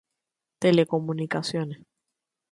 [0.61, 1.77] Telecomunicaciones